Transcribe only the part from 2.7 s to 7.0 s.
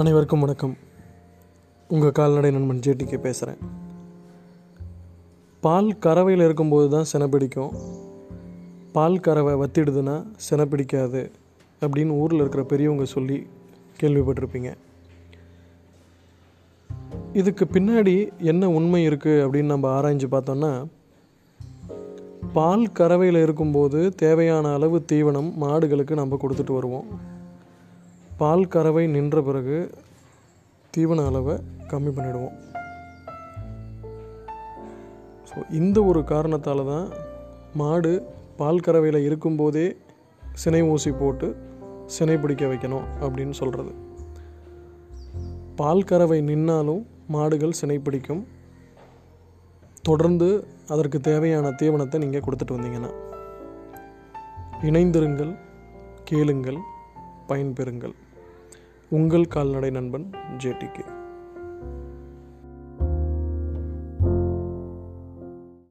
JDK பேசுகிறேன் பால் கறவையில் இருக்கும்போது